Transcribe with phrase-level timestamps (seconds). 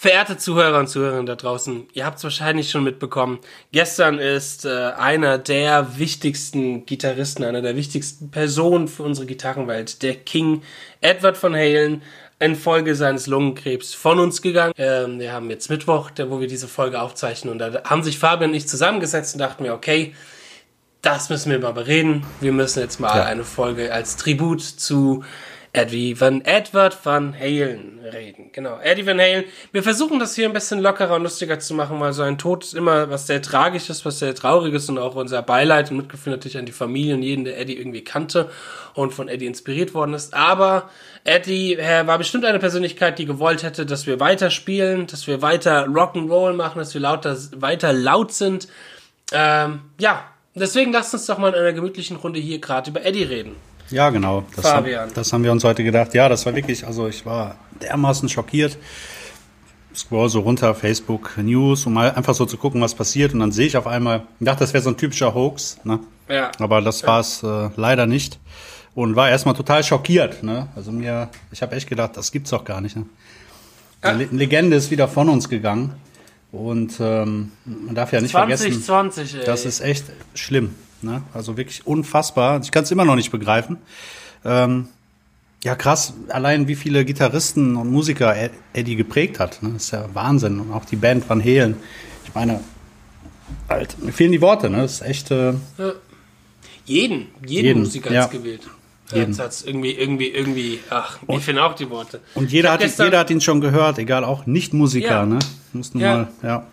[0.00, 3.40] Verehrte Zuhörer und Zuhörerinnen da draußen, ihr habt es wahrscheinlich schon mitbekommen.
[3.72, 10.14] Gestern ist äh, einer der wichtigsten Gitarristen, einer der wichtigsten Personen für unsere Gitarrenwelt, der
[10.14, 10.62] King
[11.00, 12.02] Edward von Halen,
[12.38, 14.72] infolge seines Lungenkrebs von uns gegangen.
[14.78, 17.50] Ähm, wir haben jetzt Mittwoch, wo wir diese Folge aufzeichnen.
[17.50, 20.14] Und da haben sich Fabian und ich zusammengesetzt und dachten mir, okay,
[21.02, 22.24] das müssen wir mal bereden.
[22.40, 23.24] Wir müssen jetzt mal ja.
[23.24, 25.24] eine Folge als Tribut zu
[25.72, 28.50] Eddie Van Edward Van Halen reden.
[28.52, 29.44] Genau, Eddie Van Halen.
[29.72, 32.64] Wir versuchen das hier ein bisschen lockerer und lustiger zu machen, weil so ein Tod
[32.64, 36.58] ist immer was sehr Tragisches, was sehr Trauriges und auch unser Beileid und Mitgefühl natürlich
[36.58, 38.50] an die Familie und jeden, der Eddie irgendwie kannte
[38.94, 40.34] und von Eddie inspiriert worden ist.
[40.34, 40.88] Aber
[41.24, 45.86] Eddie war bestimmt eine Persönlichkeit, die gewollt hätte, dass wir weiter spielen, dass wir weiter
[45.86, 48.68] Rock'n'Roll machen, dass wir lauter, weiter laut sind.
[49.32, 50.24] Ähm, ja,
[50.54, 53.67] deswegen lasst uns doch mal in einer gemütlichen Runde hier gerade über Eddie reden.
[53.90, 54.44] Ja, genau.
[54.54, 55.10] Das, Fabian.
[55.14, 56.14] das haben wir uns heute gedacht.
[56.14, 58.76] Ja, das war wirklich, also ich war dermaßen schockiert.
[59.94, 63.32] Scroll so runter, Facebook News, um mal einfach so zu gucken, was passiert.
[63.34, 66.00] Und dann sehe ich auf einmal, ich dachte, das wäre so ein typischer Hoax, ne?
[66.28, 66.52] Ja.
[66.58, 68.38] Aber das war es äh, leider nicht.
[68.94, 70.68] Und war erstmal total schockiert, ne?
[70.76, 72.96] Also mir, ich habe echt gedacht, das gibt's doch gar nicht.
[72.96, 73.06] Ne?
[74.02, 74.10] Ja.
[74.10, 75.94] Eine Legende ist wieder von uns gegangen.
[76.52, 79.44] Und ähm, man darf ja nicht 20, vergessen, 20, ey.
[79.44, 80.74] das ist echt schlimm.
[81.02, 81.22] Ne?
[81.34, 82.60] Also wirklich unfassbar.
[82.62, 83.78] Ich kann es immer noch nicht begreifen.
[84.44, 84.88] Ähm,
[85.64, 88.34] ja, krass, allein wie viele Gitarristen und Musiker
[88.72, 89.62] Eddie geprägt hat.
[89.62, 89.70] Ne?
[89.72, 90.60] Das ist ja Wahnsinn.
[90.60, 91.76] Und auch die Band Van Halen.
[92.24, 92.60] Ich meine,
[93.68, 94.78] halt, mir fehlen die Worte, ne?
[94.78, 95.30] Das ist echt.
[95.30, 95.92] Äh, ja.
[96.84, 98.26] Jeden, jeden, jeden, Musiker ja.
[98.26, 98.62] gewählt.
[99.12, 99.36] Jeden.
[99.38, 102.20] Hat's irgendwie, irgendwie, irgendwie, ach, mir fehlen auch die Worte.
[102.34, 105.26] Und jeder hat, jeder hat ihn schon gehört, egal, auch Nicht-Musiker, ja.
[105.26, 105.38] ne?
[105.72, 106.16] Mussten ja.
[106.16, 106.66] mal, ja.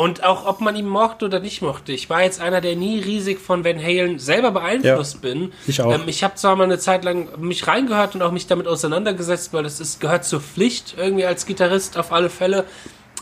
[0.00, 1.92] Und auch, ob man ihn mochte oder nicht mochte.
[1.92, 5.52] Ich war jetzt einer, der nie riesig von Van Halen selber beeinflusst ja, bin.
[5.66, 5.92] Ich auch.
[5.92, 9.52] Ähm, ich habe zwar mal eine Zeit lang mich reingehört und auch mich damit auseinandergesetzt,
[9.52, 12.64] weil das ist, gehört zur Pflicht irgendwie als Gitarrist auf alle Fälle.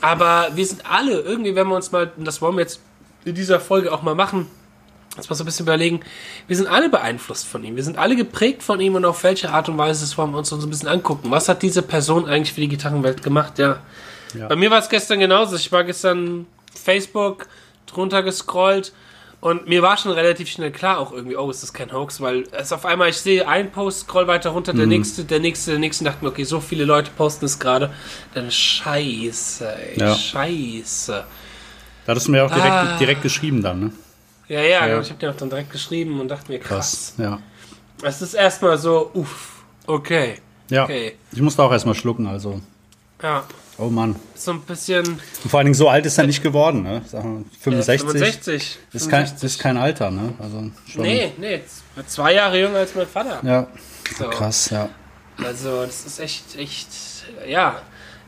[0.03, 2.81] Aber wir sind alle irgendwie, wenn wir uns mal, und das wollen wir jetzt
[3.25, 4.47] in dieser Folge auch mal machen,
[5.17, 5.99] uns mal so ein bisschen überlegen,
[6.47, 7.75] wir sind alle beeinflusst von ihm.
[7.75, 10.39] Wir sind alle geprägt von ihm und auf welche Art und Weise das wollen wir
[10.39, 11.33] uns so ein bisschen angucken.
[11.33, 13.59] Was hat diese Person eigentlich für die Gitarrenwelt gemacht?
[13.59, 13.81] Ja.
[14.39, 14.47] ja.
[14.47, 15.57] Bei mir war es gestern genauso.
[15.57, 16.47] Ich war gestern
[16.79, 17.49] Facebook
[17.87, 18.93] drunter gescrollt
[19.41, 22.45] und mir war schon relativ schnell klar auch irgendwie, oh, ist das kein Hoax, weil
[22.51, 24.91] es auf einmal, ich sehe einen Post, scroll weiter runter, der mhm.
[24.91, 27.93] nächste, der nächste, der nächste, dachte mir, okay, so viele Leute posten es gerade,
[28.35, 30.15] dann scheiße, ey, ja.
[30.15, 31.25] scheiße.
[32.05, 32.99] Da hattest du mir auch direkt, ah.
[32.99, 33.93] direkt geschrieben dann, ne?
[34.49, 35.01] Ja, ja, ja.
[35.01, 37.15] ich habe dir auch dann direkt geschrieben und dachte mir, krass.
[37.17, 37.39] krass ja.
[38.03, 40.41] Es ist erstmal so, uff, okay.
[40.71, 41.15] Ja, okay.
[41.31, 42.61] ich musste auch erstmal schlucken, also.
[43.23, 43.45] Ja.
[43.79, 44.17] Oh Mann.
[44.35, 45.07] So ein bisschen.
[45.07, 47.03] Und vor allen Dingen so alt ist er nicht geworden, ne?
[47.61, 48.07] 65.
[48.07, 48.79] Ja, 65.
[48.93, 50.35] Ist, kein, ist kein Alter, ne?
[50.41, 51.63] Also schon nee, nee.
[52.07, 53.41] Zwei Jahre jünger als mein Vater.
[53.45, 53.69] Ja.
[54.17, 54.29] So.
[54.31, 54.89] Krass, ja.
[55.45, 56.89] Also, das ist echt, echt,
[57.47, 57.81] ja.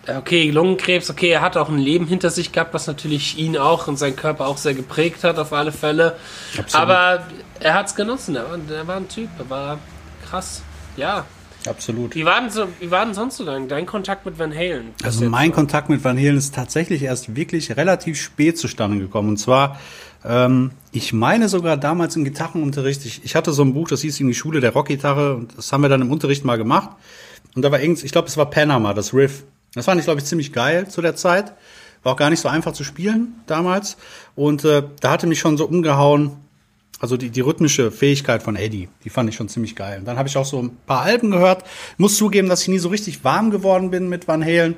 [0.06, 3.86] Okay, Lungenkrebs, okay, er hat auch ein Leben hinter sich gehabt, was natürlich ihn auch
[3.86, 6.16] und seinen Körper auch sehr geprägt hat, auf alle Fälle.
[6.56, 6.74] Absolut.
[6.74, 7.26] Aber
[7.58, 9.78] er hat es genossen, er war, er war ein Typ, er war
[10.28, 10.62] krass,
[10.96, 11.26] ja.
[11.66, 12.14] Absolut.
[12.14, 14.94] Wie war denn, so, wie war denn sonst so dein, dein Kontakt mit Van Halen?
[15.02, 19.30] Also mein Kontakt mit Van Halen ist tatsächlich erst wirklich relativ spät zustande gekommen.
[19.30, 19.78] Und zwar,
[20.24, 24.20] ähm, ich meine sogar damals im Gitarrenunterricht, ich, ich hatte so ein Buch, das hieß
[24.20, 26.90] in die Schule der Rockgitarre und das haben wir dann im Unterricht mal gemacht.
[27.54, 29.44] Und da war irgend, ich glaube, es war Panama, das Riff.
[29.74, 31.52] Das fand ich, glaube ich, ziemlich geil zu der Zeit.
[32.02, 33.98] War auch gar nicht so einfach zu spielen damals.
[34.34, 36.32] Und äh, da hatte mich schon so umgehauen,
[37.00, 40.00] also die, die rhythmische Fähigkeit von Eddie, die fand ich schon ziemlich geil.
[40.00, 41.64] Und dann habe ich auch so ein paar Alben gehört.
[41.96, 44.76] Muss zugeben, dass ich nie so richtig warm geworden bin mit Van Halen.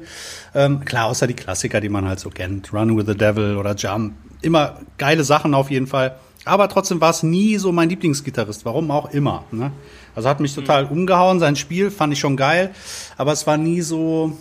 [0.54, 2.72] Ähm, klar, außer die Klassiker, die man halt so kennt.
[2.72, 4.14] Run with the Devil oder Jump.
[4.40, 6.16] Immer geile Sachen auf jeden Fall.
[6.44, 8.64] Aber trotzdem war es nie so mein Lieblingsgitarrist.
[8.64, 9.44] Warum auch immer.
[9.50, 9.72] Ne?
[10.14, 10.92] Also hat mich total mhm.
[10.92, 11.40] umgehauen.
[11.40, 12.70] Sein Spiel fand ich schon geil.
[13.16, 14.36] Aber es war nie so,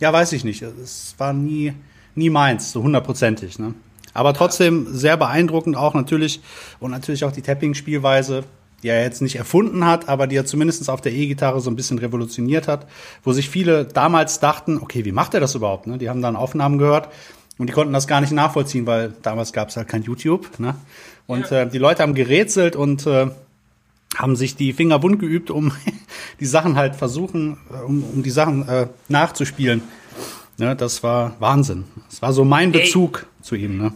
[0.00, 0.62] ja, weiß ich nicht.
[0.62, 1.74] Es war nie,
[2.16, 3.60] nie meins, so hundertprozentig.
[3.60, 3.74] Ne?
[4.18, 6.40] Aber trotzdem sehr beeindruckend auch natürlich
[6.80, 8.42] und natürlich auch die Tapping-Spielweise,
[8.82, 11.76] die er jetzt nicht erfunden hat, aber die er zumindest auf der E-Gitarre so ein
[11.76, 12.88] bisschen revolutioniert hat,
[13.22, 15.86] wo sich viele damals dachten, okay, wie macht er das überhaupt?
[15.86, 15.98] Ne?
[15.98, 17.10] Die haben dann Aufnahmen gehört
[17.58, 20.58] und die konnten das gar nicht nachvollziehen, weil damals gab es halt kein YouTube.
[20.58, 20.74] Ne?
[21.28, 21.62] Und ja.
[21.62, 23.28] äh, die Leute haben gerätselt und äh,
[24.16, 25.70] haben sich die Finger wund geübt, um
[26.40, 29.82] die Sachen halt versuchen, äh, um, um die Sachen äh, nachzuspielen.
[30.58, 31.84] Ne, das war Wahnsinn.
[32.10, 33.78] Das war so mein Bezug Ey, zu ihm.
[33.78, 33.92] Ne?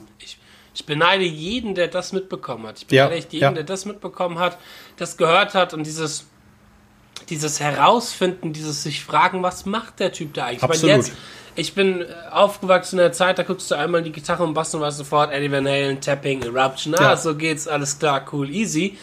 [0.75, 2.79] Ich, beneide jeden, der das mitbekommen hat.
[2.79, 3.51] Ich beneide ja, echt jeden, ja.
[3.53, 4.59] der das mitbekommen hat,
[4.97, 6.27] das gehört hat und dieses
[7.29, 10.63] dieses Herausfinden, dieses sich fragen, was macht der Typ da eigentlich?
[10.63, 10.83] Absolut.
[10.85, 11.13] Ich, meine, jetzt,
[11.55, 14.75] ich bin äh, aufgewachsen in der Zeit, da guckst du einmal die Gitarre und Bass
[14.75, 17.17] und weißt sofort Eddie Van Halen, Tapping, Eruption, ah, Ja.
[17.17, 18.97] so geht's, alles klar, cool, easy.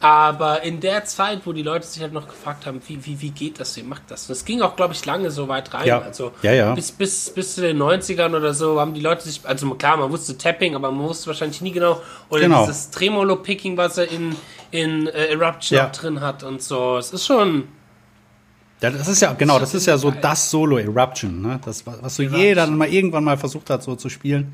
[0.00, 3.30] Aber in der Zeit, wo die Leute sich halt noch gefragt haben, wie, wie, wie
[3.30, 4.26] geht das, wie macht das?
[4.26, 5.86] Das ging auch, glaube ich, lange so weit rein.
[5.86, 6.00] Ja.
[6.00, 6.74] Also Ja, ja.
[6.74, 10.10] Bis, bis, bis zu den 90ern oder so haben die Leute sich, also klar, man
[10.10, 12.66] wusste Tapping, aber man wusste wahrscheinlich nie genau, oder Genau.
[12.66, 14.36] dieses Tremolo-Picking, was er in,
[14.70, 15.86] in äh, Eruption Ja.
[15.86, 16.98] drin hat und so.
[16.98, 17.68] Es ist schon,
[18.82, 21.58] Ja, das ist ja, genau, das ist ja so das Solo Eruption, ne?
[21.64, 24.52] Das, was so jeder mal irgendwann mal versucht hat, so zu spielen.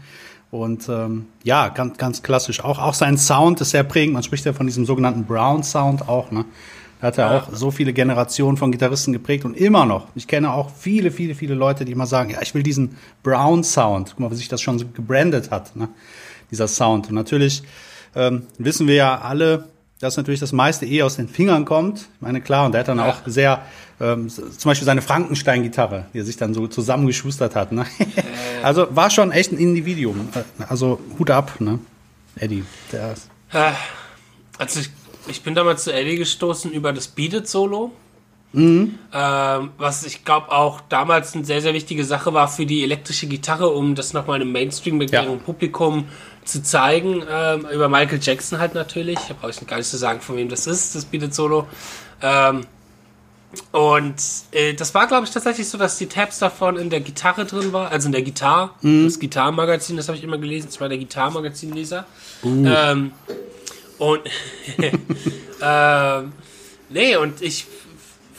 [0.53, 2.63] Und ähm, ja, ganz, ganz klassisch.
[2.63, 4.13] Auch, auch sein Sound ist sehr prägend.
[4.13, 6.45] Man spricht ja von diesem sogenannten Brown Sound auch, ne?
[7.01, 7.39] Da hat er Ja.
[7.41, 10.09] auch so viele Generationen von Gitarristen geprägt und immer noch.
[10.15, 13.65] Ich kenne auch viele, viele, viele Leute, die immer sagen, ja, ich will diesen Brown
[13.65, 14.11] Sound.
[14.11, 15.89] Guck mal, wie sich das schon so gebrandet hat, ne?
[16.51, 17.09] Dieser Sound.
[17.09, 17.63] Und natürlich
[18.15, 19.65] ähm, wissen wir ja alle,
[20.01, 22.01] dass natürlich das meiste eh aus den Fingern kommt.
[22.01, 23.09] Ich meine, klar, und er hat dann Ja.
[23.09, 23.63] auch sehr,
[24.03, 27.71] ähm, zum Beispiel seine Frankenstein-Gitarre, die er sich dann so zusammengeschustert hat.
[27.71, 27.87] Ne?
[28.63, 30.29] also war schon echt ein Individuum.
[30.35, 31.79] Äh, Also Hut ab, ne?
[32.37, 32.65] Eddie.
[32.91, 33.15] Der,
[33.53, 33.73] äh,
[34.59, 34.91] also ich,
[35.29, 37.93] ich bin damals zu Eddie gestoßen über das Beat It Solo.
[38.55, 38.99] Mhm.
[39.15, 43.27] Ähm, was ich glaube auch damals eine sehr, sehr wichtige Sache war für die elektrische
[43.27, 45.23] Gitarre, um das nochmal einem mainstream Ja.
[45.23, 46.07] Publikum
[46.45, 47.23] zu zeigen.
[47.31, 49.19] Ähm, über Michael Jackson halt natürlich.
[49.29, 51.67] Da brauche ich gar nicht zu sagen, von wem das ist, das Beat It Solo.
[52.21, 52.67] Ähm,
[53.73, 54.15] und
[54.53, 57.73] äh, das war, glaube ich, tatsächlich so, dass die Tabs davon in der Gitarre drin
[57.73, 59.05] war, also in der Gitar, Mhm.
[59.05, 62.07] das Gitarrenmagazin, das habe ich immer gelesen, das war der Gitarrenmagazinleser.
[62.43, 62.67] Uh.
[62.67, 63.13] Ähm,
[63.99, 64.21] und
[65.63, 66.33] ähm,
[66.89, 67.67] nee, und ich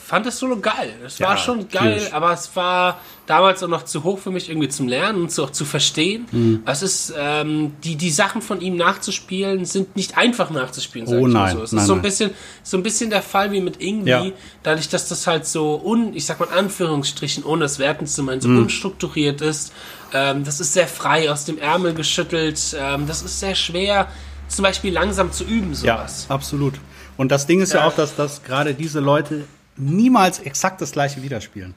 [0.06, 0.92] fand das Solo geil.
[1.04, 2.12] Es war Ja, schon geil, natürlich.
[2.14, 5.42] aber es war damals auch noch zu hoch für mich irgendwie zum Lernen und zu,
[5.44, 6.26] auch zu verstehen.
[6.30, 6.62] Mhm.
[6.66, 11.26] Es ist, ähm, die, die Sachen von ihm nachzuspielen, sind nicht einfach nachzuspielen, sag Oh
[11.26, 11.62] ich mal nein, so.
[11.62, 12.30] Es nein, ist so ein bisschen,
[12.62, 14.24] so ein bisschen der Fall wie mit Ingwie, Ja.
[14.62, 18.22] dadurch, dass das halt so un, ich sag mal in Anführungsstrichen, ohne das Werten zu
[18.22, 18.58] meinen, so Mhm.
[18.64, 19.72] unstrukturiert ist.
[20.12, 22.76] Ähm, das ist sehr frei aus dem Ärmel geschüttelt.
[22.78, 24.08] Ähm, das ist sehr schwer,
[24.48, 26.26] zum Beispiel langsam zu üben, ja, sowas.
[26.28, 26.74] absolut.
[27.16, 27.86] Und das Ding ist ja, Ja.
[27.86, 29.44] auch, dass, dass gerade diese Leute
[29.76, 31.74] niemals exakt das gleiche wiederspielen.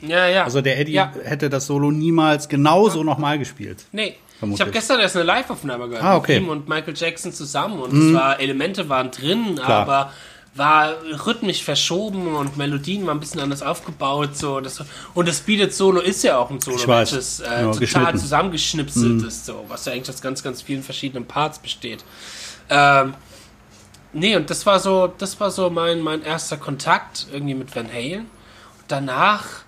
[0.00, 0.44] Ja, ja.
[0.44, 1.12] Also der Eddie Ja.
[1.24, 3.84] hätte das Solo niemals genauso nochmal gespielt.
[3.92, 4.16] Nee.
[4.38, 4.56] Vermutlich.
[4.56, 6.38] Ich habe gestern erst eine Live-Aufnahme gehört Ah, okay.
[6.40, 6.46] Mhm.
[6.46, 9.68] mit ihm und Michael Jackson zusammen und es war Elemente waren drin, Klar.
[9.82, 10.12] aber
[10.54, 10.94] war
[11.26, 14.82] rhythmisch verschoben und Melodien waren ein bisschen anders aufgebaut so das
[15.14, 18.12] und das Beat It Solo ist ja auch ein Solo, welches äh, Ja, total geschnitten.
[18.14, 18.18] Mhm.
[18.18, 22.04] zusammengeschnipselt ist so, was ja eigentlich aus ganz ganz vielen verschiedenen Parts besteht.
[22.70, 23.14] Ähm,
[24.12, 27.92] nee, und das war so das war so mein mein erster Kontakt irgendwie mit Van
[27.92, 28.20] Halen.
[28.20, 29.62] Und danach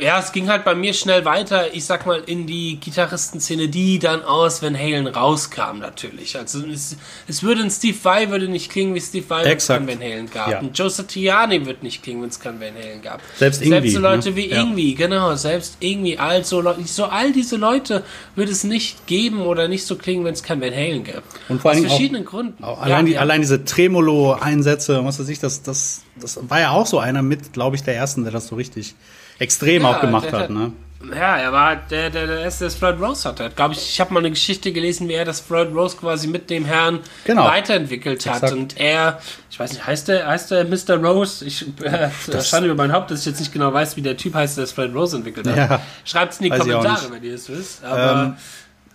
[0.00, 3.98] ja, es ging halt bei mir schnell weiter, ich sag mal, in die Gitarristenszene, die
[3.98, 6.36] dann aus Van Halen rauskam, natürlich.
[6.36, 6.96] Also es,
[7.28, 9.86] es würde ein Steve Vai würde nicht klingen wie Steve Vai, wenn es Exakt.
[9.86, 10.48] kein Van Halen gab.
[10.50, 10.58] Ja.
[10.58, 13.20] Ein Joe Satriani wird nicht klingen, wenn es kein Van Halen gab.
[13.36, 14.36] Selbst Selbst Ingwie, so Leute ne?
[14.36, 14.62] wie Ja.
[14.62, 18.02] Ingwie, genau, selbst irgendwie all so all diese Leute
[18.34, 21.22] würde es nicht geben oder nicht so klingen, wenn es kein Van Halen gäbe.
[21.48, 22.64] Und vor Aus allen Dingen auch- verschiedenen Gründen.
[22.64, 23.20] Auch allein, die, ja.
[23.20, 27.52] allein diese Tremolo-Einsätze, was weiß ich, das, das, das war ja auch so einer mit,
[27.52, 28.94] glaube ich, der ersten, der das so richtig
[29.38, 30.50] extrem Ja, auch gemacht der hat.
[30.50, 30.72] Ne?
[31.14, 33.50] Ja, er war der, der, der erste, der das Floyd Rose hatte.
[33.54, 36.48] Glaube ich, ich habe mal eine Geschichte gelesen, wie er das Floyd Rose quasi mit
[36.48, 37.44] dem Herrn Genau.
[37.44, 38.36] weiterentwickelt hat.
[38.36, 38.52] Exakt.
[38.54, 39.20] Und er,
[39.50, 40.96] ich weiß nicht, heißt der, heißt der Mr.
[41.04, 41.44] Rose?
[41.44, 44.16] Ich äh, Das- Schande über mein Haupt, dass ich jetzt nicht genau weiß, wie der
[44.16, 45.56] Typ heißt, der das Floyd Rose entwickelt hat.
[45.56, 45.80] Ja.
[46.06, 47.84] Schreibt es in die Kommentare, wenn ihr es wisst.
[47.84, 48.36] Aber Ähm,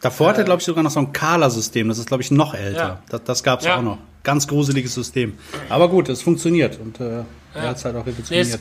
[0.02, 1.90] davor hat er, glaube ich, sogar noch so ein Kala-System.
[1.90, 2.80] Das ist, glaube ich, noch älter.
[2.80, 3.00] Ja.
[3.10, 3.78] Das, das gab es Ja.
[3.78, 4.00] auch noch.
[4.24, 5.38] Ganz gruseliges System.
[5.70, 6.80] Aber gut, es funktioniert.
[6.80, 7.20] Und äh,
[7.54, 8.60] er hat es halt auch Nee, revolutioniert.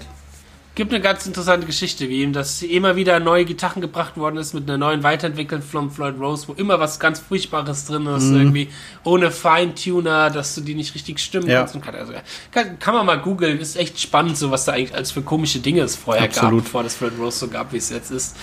[0.78, 4.54] Gibt eine ganz interessante Geschichte, wie ihm das immer wieder neue Gitarren gebracht worden ist
[4.54, 8.36] mit einer neuen Weiterentwicklung von Floyd Rose, wo immer was ganz Furchtbares drin ist, Mhm.
[8.36, 8.68] irgendwie
[9.02, 11.58] ohne Feintuner, dass du die nicht richtig stimmen Ja.
[11.58, 11.74] kannst.
[11.74, 12.12] Und kann, also,
[12.52, 15.58] kann, kann man mal googeln, ist echt spannend, so was da eigentlich als für komische
[15.58, 16.62] Dinge es vorher gab, Absolut.
[16.64, 18.36] bevor das Floyd Rose so gab, wie es jetzt ist.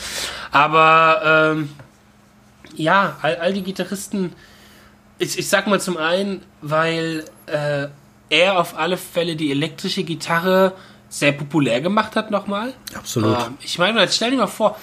[0.51, 1.69] Aber ähm,
[2.75, 4.33] ja, all, all die Gitarristen,
[5.19, 7.87] ich, ich sag mal zum einen, weil äh,
[8.29, 10.73] er auf alle Fälle die elektrische Gitarre
[11.15, 12.73] sehr populär gemacht hat nochmal.
[12.93, 13.39] Absolut.
[13.39, 14.77] Ähm, ich meine, jetzt stell dir mal vor,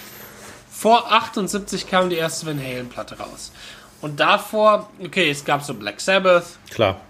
[0.71, 3.53] vor 78 kam die erste Van Halen-Platte raus.
[4.01, 7.01] Und davor, okay, es gab so Black Sabbath, Klar.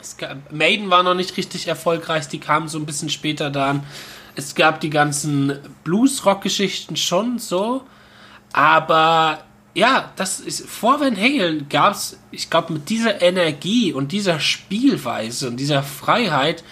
[0.00, 3.84] es gab, Maiden war noch nicht richtig erfolgreich, die kamen so ein bisschen später dann.
[4.34, 7.84] Es gab die ganzen Blues-Rock-Geschichten schon so,
[8.52, 9.44] aber
[9.74, 14.40] ja, das ist vor Van Halen gab es, ich glaube, mit dieser Energie und dieser
[14.40, 16.62] Spielweise und dieser Freiheit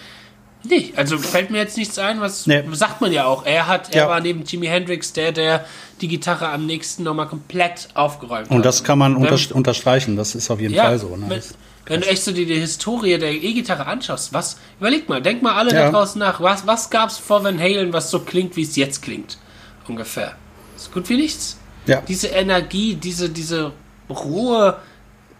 [0.63, 2.63] Nee, also fällt mir jetzt nichts ein, was Nee.
[2.73, 3.45] sagt man ja auch.
[3.45, 4.09] Er hat, er Ja.
[4.09, 5.65] war neben Jimi Hendrix der, der
[6.01, 8.55] die Gitarre am nächsten nochmal komplett aufgeräumt hat.
[8.55, 11.15] Und das kann man unter, unterstreichen, das ist auf jeden Fall so.
[11.15, 11.25] Ne?
[11.29, 11.41] wenn,
[11.85, 15.55] wenn du echt so die, die Historie der E-Gitarre anschaust, was, überleg mal, denk mal
[15.55, 15.85] alle Ja.
[15.85, 19.01] da draußen nach, was, was gab's vor Van Halen, was so klingt, wie es jetzt
[19.01, 19.37] klingt?
[19.87, 20.35] Ungefähr.
[20.77, 21.57] So gut wie nichts.
[21.87, 22.01] Ja.
[22.07, 23.71] Diese Energie, diese, diese
[24.09, 24.77] Ruhe,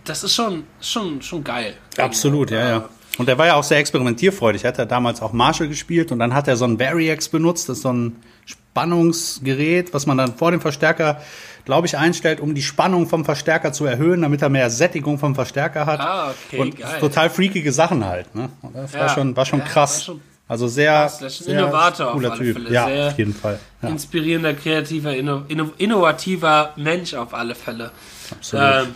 [0.03, 1.75] das ist schon, schon, schon geil.
[1.97, 2.89] Absolut, ja, ja.
[3.17, 4.63] Und er war ja auch sehr experimentierfreudig.
[4.63, 7.67] Er hat ja damals auch Marshall gespielt und dann hat er so ein Variax benutzt,
[7.69, 8.15] das ist so ein
[8.45, 11.21] Spannungsgerät, was man dann vor dem Verstärker,
[11.65, 15.35] glaube ich, einstellt, um die Spannung vom Verstärker zu erhöhen, damit er mehr Sättigung vom
[15.35, 15.99] Verstärker hat.
[15.99, 16.99] Ah, okay, und geil.
[16.99, 18.33] total freakige Sachen halt.
[18.33, 18.49] Ne?
[18.73, 19.97] Das war Ja, schon, war schon ja, krass.
[19.99, 21.19] war schon also sehr, krass.
[21.19, 22.57] Das ist ein sehr Innovator auf cooler alle Typ.
[22.57, 22.73] Fälle.
[22.73, 23.59] Ja, Sehr auf jeden Fall.
[23.81, 25.43] Ja, Inspirierender, kreativer, inno,
[25.77, 27.91] innovativer Mensch auf alle Fälle.
[28.31, 28.65] absolut.
[28.87, 28.95] Ähm,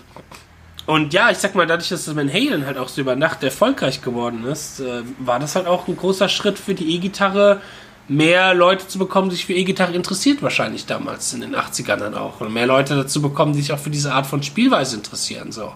[0.86, 3.44] und ja, ich sag mal, dadurch, dass das Van Halen halt auch so über Nacht
[3.44, 7.62] erfolgreich geworden ist, äh, war das halt auch ein großer Schritt für die E-Gitarre,
[8.08, 12.13] mehr Leute zu bekommen, die sich für E-Gitarre interessiert, wahrscheinlich damals in den 80ern dann
[12.13, 12.42] auch.
[12.42, 15.51] Und mehr Leute dazu bekommen, die sich auch für diese Art von Spielweise interessieren.
[15.51, 15.74] So.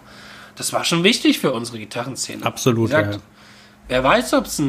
[0.55, 2.45] Das war schon wichtig für unsere Gitarrenszene.
[2.45, 3.21] Absolut, gesagt, ja.
[3.87, 4.61] Wer weiß, ob es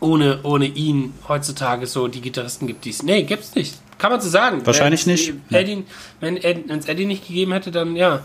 [0.00, 3.02] ohne, ohne ihn heutzutage so die Gitarristen gibt, die es.
[3.02, 3.76] Nee, gibt's nicht.
[3.98, 4.64] Kann man so sagen.
[4.64, 5.34] Wahrscheinlich Wenn's nicht.
[5.50, 5.84] die Eddie,
[6.20, 8.22] wenn es Eddie nicht gegeben hätte, dann ja.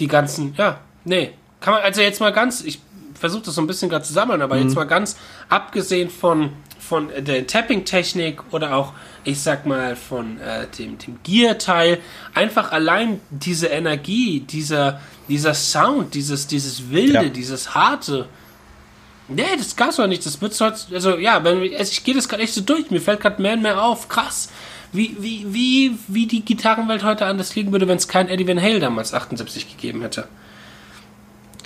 [0.00, 1.30] Die ganzen, ja, nee.
[1.60, 2.80] Kann man, also jetzt mal ganz, ich
[3.18, 4.62] versuche das so ein bisschen gerade zu sammeln, aber Mhm.
[4.62, 5.16] jetzt mal ganz
[5.50, 11.98] abgesehen von, von der Tapping-Technik oder auch, ich sag mal, von äh, dem, dem Gear-Teil,
[12.34, 17.24] einfach allein diese Energie, dieser, dieser Sound, dieses, dieses Wilde, Ja.
[17.24, 18.26] dieses Harte,
[19.32, 20.26] Nee, das gab's doch nicht.
[20.26, 22.90] Das wird's heute, also ja, wenn, also ich gehe das gerade echt so durch.
[22.90, 24.08] Mir fällt gerade mehr und mehr auf.
[24.08, 24.50] Krass,
[24.92, 28.60] wie, wie, wie, wie die Gitarrenwelt heute anders liegen würde, wenn es keinen Eddie Van
[28.60, 30.28] Hale damals 78 gegeben hätte.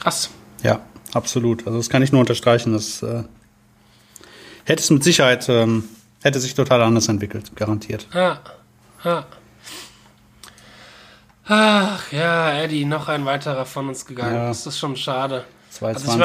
[0.01, 0.31] Krass.
[0.63, 0.81] Ja,
[1.13, 1.67] absolut.
[1.67, 2.73] Also das kann ich nur unterstreichen.
[2.73, 3.25] Das äh,
[4.65, 5.85] hätte es mit Sicherheit, ähm,
[6.23, 8.07] hätte sich total anders entwickelt, garantiert.
[8.13, 8.41] Ja,
[9.05, 9.27] ja.
[11.47, 14.35] Ach ja, Eddie, noch ein weiterer von uns gegangen.
[14.35, 14.49] Ja.
[14.49, 15.45] Das ist schon schade.
[15.71, 16.11] 220.
[16.11, 16.23] Also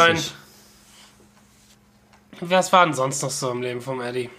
[2.32, 4.30] ich mein, was war denn sonst noch so im Leben vom Eddie?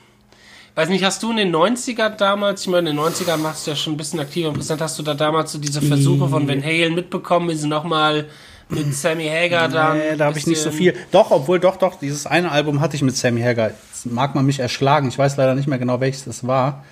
[0.74, 3.72] Weiß nicht, hast du in den 90er damals, ich meine, in den 90ern warst du
[3.72, 6.48] ja schon ein bisschen aktiver und präsent, hast du da damals so diese Versuche von
[6.48, 8.26] Van Halen mitbekommen, wie sie nochmal
[8.70, 9.98] mit Sammy Hagar dann.
[9.98, 10.94] Nee, da habe ich nicht so viel.
[11.10, 13.70] Doch, obwohl, doch, doch, dieses eine Album hatte ich mit Sammy Hagar.
[13.70, 15.08] Jetzt mag man mich erschlagen.
[15.08, 16.84] Ich weiß leider nicht mehr genau, welches das war.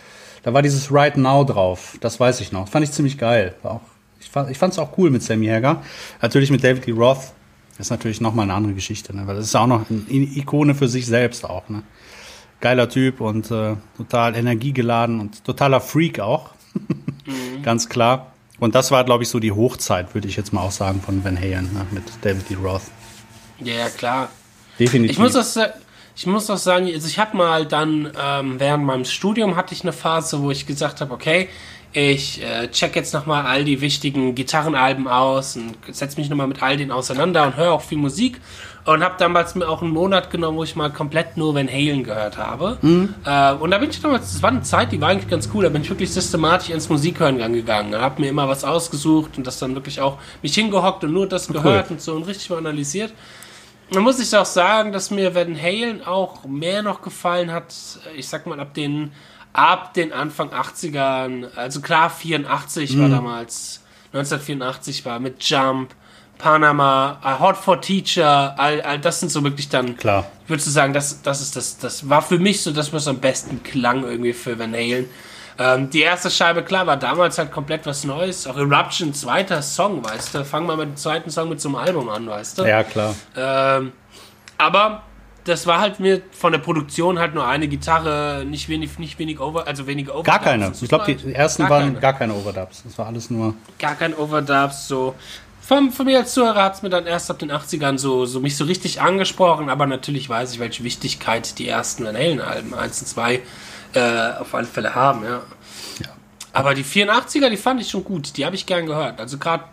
[0.42, 1.96] Da war dieses Right Now drauf.
[2.00, 2.68] Das weiß ich noch.
[2.68, 3.54] Fand ich ziemlich geil.
[3.62, 3.80] War auch,
[4.20, 5.82] ich fand fand's auch cool mit Sammy Hagar.
[6.20, 7.32] Natürlich mit David Lee Roth.
[7.76, 9.26] Das ist natürlich nochmal eine andere Geschichte, ne?
[9.26, 11.68] weil das ist auch noch eine Ikone für sich selbst auch.
[11.68, 11.84] Ne?
[12.60, 16.50] Geiler Typ und äh, total energiegeladen und totaler Freak auch.
[17.62, 18.32] Ganz klar.
[18.58, 21.22] Und das war, glaube ich, so die Hochzeit, würde ich jetzt mal auch sagen, von
[21.22, 21.86] Van Halen ne?
[21.92, 22.82] mit David Lee Roth.
[23.60, 24.28] Ja, ja, klar.
[24.78, 25.12] Definitiv.
[25.12, 25.58] Ich muss das,
[26.16, 29.82] ich muss das sagen, also ich habe mal dann ähm, während meinem Studium hatte ich
[29.82, 31.48] eine Phase, wo ich gesagt habe, okay,
[31.92, 36.62] ich äh, check jetzt nochmal all die wichtigen Gitarrenalben aus und setze mich nochmal mit
[36.62, 38.40] all denen auseinander und höre auch viel Musik
[38.94, 42.04] und habe damals mir auch einen Monat genommen, wo ich mal komplett nur Van Halen
[42.04, 42.78] gehört habe.
[43.26, 45.64] Äh, und da bin ich damals, das war eine Zeit, die war eigentlich ganz cool,
[45.64, 49.58] da bin ich wirklich systematisch ins Musikhören gegangen, habe mir immer was ausgesucht und das
[49.58, 53.12] dann wirklich auch mich hingehockt und nur das gehört und so und richtig mal analysiert.
[53.90, 57.74] Man muss ich auch sagen, dass mir Van Halen auch mehr noch gefallen hat,
[58.16, 59.12] ich sag mal, ab den,
[59.52, 63.82] ab den Anfang 80ern, also klar, 84 war damals,
[64.14, 65.94] 1984 war mit Jump,
[66.38, 70.26] Panama, Hot for Teacher, all, all das sind so wirklich dann, Klar.
[70.46, 73.18] würdest du sagen, das, das ist das, das war für mich so das, was am
[73.18, 75.08] besten klang irgendwie für Van Halen.
[75.60, 78.46] Ähm, die erste Scheibe, klar, war damals halt komplett was Neues.
[78.46, 80.44] Auch Eruption, zweiter Song, weißt du.
[80.44, 82.64] Fangen wir mit dem zweiten Song mit so einem Album an, weißt du.
[82.64, 83.14] Ja, klar.
[83.36, 83.92] Ähm,
[84.56, 85.02] aber
[85.42, 89.40] das war halt mir von der Produktion halt nur eine Gitarre, nicht wenig, nicht wenig
[89.40, 90.26] over, also weniger Overdubs.
[90.28, 90.72] Gar keine.
[90.80, 92.00] Ich glaube, die ersten gar waren keine.
[92.00, 92.84] gar keine Overdubs.
[92.84, 93.54] Das war alles nur.
[93.78, 95.14] gar kein Overdubs, so.
[95.68, 98.40] Von, von mir als Zuhörer hat es mir dann erst ab den 80ern so, so
[98.40, 103.02] mich so richtig angesprochen, aber natürlich weiß ich, welche Wichtigkeit die ersten Van Halen-Alben 1
[103.02, 103.42] und 2
[103.92, 104.00] äh,
[104.40, 105.42] auf alle Fälle haben, ja.
[106.54, 109.20] Aber die 84er, die fand ich schon gut, die habe ich gern gehört.
[109.20, 109.64] Also gerade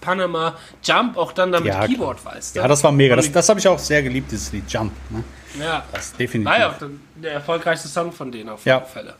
[0.00, 2.60] Panama, Jump, auch dann damit Ja, Keyboard, weißt du.
[2.60, 3.14] Ja, das war mega.
[3.14, 4.90] Das, das habe ich auch sehr geliebt, dieses Lied Jump.
[5.10, 5.22] Ne?
[5.60, 5.84] ja.
[5.92, 6.50] Das definitiv.
[6.50, 6.74] War ja auch
[7.16, 8.78] der, erfolgreichste Song von denen auf Ja.
[8.78, 9.14] alle Fälle.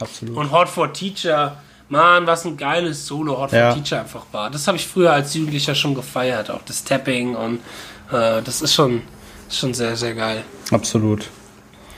[0.00, 0.36] Absolut.
[0.36, 1.56] Und Hot for Teacher,
[1.88, 3.72] Mann, was ein geiles Solo Hot Ja.
[3.72, 4.50] for Teacher einfach war.
[4.50, 7.60] Das habe ich früher als Jugendlicher schon gefeiert, auch das Tapping und
[8.10, 9.02] äh, das ist schon,
[9.50, 10.42] schon sehr, sehr geil.
[10.72, 11.28] Absolut.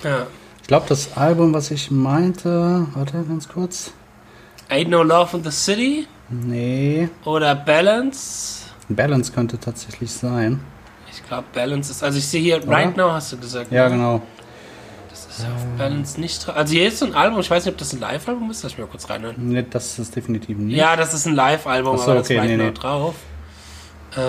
[0.04, 0.26] Ja.
[0.60, 3.92] Ich glaube, das Album, was ich meinte, warte ganz kurz.
[4.70, 8.64] Ain't No Love in the City Nee, oder Balance.
[8.90, 10.60] Balance könnte tatsächlich sein.
[11.10, 12.02] Ich glaube, Balance ist.
[12.02, 13.72] Also ich sehe hier, Right Now hast du gesagt.
[13.72, 13.96] Ja, ne?
[13.96, 14.22] genau.
[15.76, 16.56] Balance nicht drauf.
[16.56, 18.72] Also hier ist so ein Album, ich weiß nicht, ob das ein Live-Album ist, lass
[18.72, 19.36] ich mal kurz reinhören.
[19.38, 20.76] Nee, das ist definitiv nicht.
[20.76, 22.72] Ja, das ist ein Live-Album, so, aber das okay, Right nee, nee.
[22.72, 23.14] drauf.
[24.16, 24.20] Äh,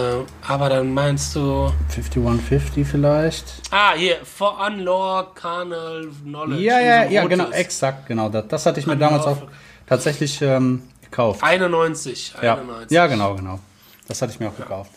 [0.48, 1.72] aber dann meinst du.
[1.90, 3.46] 5150 vielleicht.
[3.72, 6.62] Ah, hier, For Unlaw Carnal Knowledge.
[6.62, 7.38] Ja, ja, ja, rotes.
[7.38, 8.30] genau, exakt, genau.
[8.30, 9.44] Das, das hatte ich mir An damals auch
[9.88, 11.42] tatsächlich ähm, gekauft.
[11.44, 12.34] 91.
[12.42, 12.56] Ja.
[12.56, 12.92] 91.
[12.96, 13.60] ja, genau, genau.
[14.08, 14.92] Das hatte ich mir auch gekauft.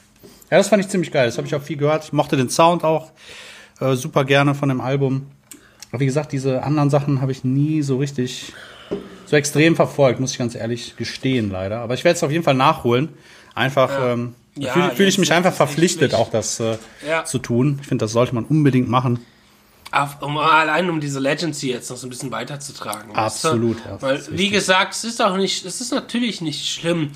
[0.51, 1.27] Ja, das fand ich ziemlich geil.
[1.27, 2.05] Das habe ich auch viel gehört.
[2.05, 3.13] Ich mochte den Sound auch
[3.81, 5.31] äh, super gerne von dem Album.
[5.93, 8.53] Aber wie gesagt, diese anderen Sachen habe ich nie so richtig
[9.27, 11.79] so extrem verfolgt, muss ich ganz ehrlich gestehen, leider.
[11.81, 13.11] Aber ich werde es auf jeden Fall nachholen.
[13.55, 14.13] Einfach Ja.
[14.15, 16.15] ähm, Ja, fühle fühl ich mich einfach verpflichtet, Pflicht.
[16.15, 16.77] auch das äh,
[17.09, 17.25] Ja.
[17.25, 17.79] zu tun.
[17.81, 19.21] Ich finde, das sollte man unbedingt machen.
[19.91, 23.11] Auf, um, allein um diese Legacy jetzt noch so ein bisschen weiterzutragen.
[23.15, 23.49] weißt du?
[23.49, 27.13] Absolut, ja, Weil, wie gesagt, es ist auch nicht, es ist natürlich nicht schlimm,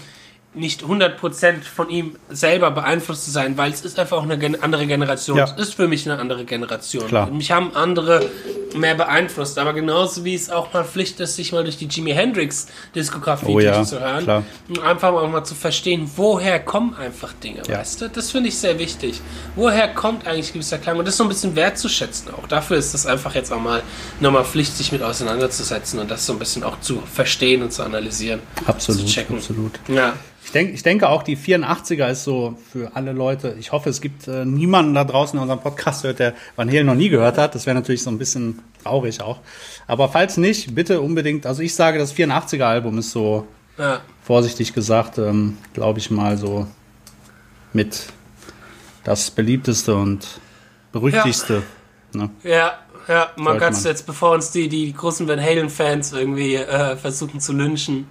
[0.56, 4.86] nicht 100% von ihm selber beeinflusst zu sein, weil es ist einfach auch eine andere
[4.86, 5.36] Generation.
[5.36, 5.44] Ja.
[5.44, 7.06] Es ist für mich eine andere Generation.
[7.06, 7.30] Klar.
[7.30, 8.28] Mich haben andere
[8.74, 12.12] mehr beeinflusst, aber genauso wie es auch mal Pflicht ist, sich mal durch die Jimi
[12.12, 14.24] Hendrix Diskografie Oh ja, durchzuhören.
[14.24, 14.42] klar.
[14.68, 17.78] Und einfach auch mal zu verstehen, woher kommen einfach Dinge, Ja.
[17.78, 18.08] weißt du?
[18.08, 19.20] Das finde ich sehr wichtig.
[19.54, 20.98] Woher kommt eigentlich gewisser Klang?
[20.98, 22.46] Und das so ein bisschen wertzuschätzen auch.
[22.48, 23.82] Dafür ist das einfach jetzt auch mal
[24.20, 27.82] nochmal Pflicht, sich mit auseinanderzusetzen und das so ein bisschen auch zu verstehen und zu
[27.82, 28.40] analysieren.
[28.66, 29.36] Absolut, zu checken.
[29.36, 29.78] absolut.
[29.88, 30.14] Ja.
[30.46, 33.56] Ich, denk, ich denke auch, die 84er ist so für alle Leute.
[33.58, 36.86] Ich hoffe, es gibt äh, niemanden da draußen, der unseren Podcast hört, der Van Halen
[36.86, 37.56] noch nie gehört hat.
[37.56, 39.40] Das wäre natürlich so ein bisschen traurig auch.
[39.88, 41.46] Aber falls nicht, bitte unbedingt.
[41.46, 44.00] Also ich sage, das 84er Album ist so, Ja.
[44.22, 46.68] vorsichtig gesagt, ähm, glaube ich mal so
[47.72, 48.04] mit
[49.02, 50.38] das beliebteste und
[50.92, 51.64] berüchtigste.
[52.12, 52.30] Ne?
[52.44, 56.96] Ja, ja, man kann es jetzt, bevor uns die, die großen Van Halen-Fans irgendwie äh,
[56.96, 58.06] versuchen zu lynchen.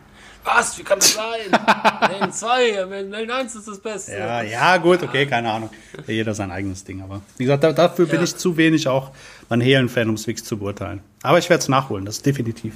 [0.45, 0.77] Was?
[0.77, 1.51] Wie kann das sein?
[1.99, 4.11] Halen 2, Van Halen 1 ist das Beste.
[4.17, 5.69] Ja, ja, gut, okay, keine Ahnung.
[6.07, 7.01] Jeder sein eigenes Ding.
[7.01, 8.23] Aber wie gesagt, da, dafür bin Ja.
[8.23, 9.11] ich zu wenig auch
[9.49, 11.01] Van Halen-Fan, um es wirklich zu beurteilen.
[11.23, 12.75] Aber ich werde es nachholen, das ist definitiv.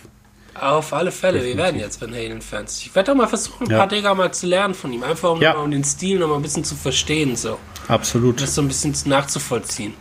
[0.59, 2.81] Auf alle Fälle, wir werden jetzt Van Halen-Fans.
[2.81, 3.77] Ich werde auch mal versuchen, ein Ja.
[3.77, 5.03] paar Dinger mal zu lernen von ihm.
[5.03, 5.53] Einfach um, Ja.
[5.53, 7.57] um den Stil noch mal ein bisschen zu verstehen, so.
[7.87, 8.41] Absolut.
[8.41, 9.93] Das so ein bisschen nachzuvollziehen.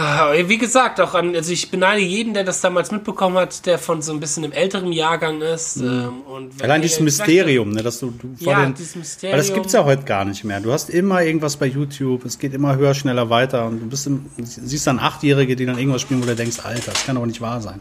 [0.00, 3.78] Ah, Wie gesagt, auch an, also ich beneide jeden, der das damals mitbekommen hat, der
[3.80, 5.78] von so ein bisschen im älteren Jahrgang ist.
[5.78, 6.62] Ähm, und Mhm.
[6.62, 9.38] Allein dieses Mysterium, ne, dass du, du vor Ja, den, dieses Weil Mysterium.
[9.38, 10.60] das gibt's ja heute gar nicht mehr.
[10.60, 14.06] Du hast immer irgendwas bei YouTube, es geht immer höher, schneller weiter und du bist
[14.06, 17.26] im, siehst dann Achtjährige, die dann irgendwas spielen, wo du denkst, Alter, das kann doch
[17.26, 17.80] nicht wahr sein.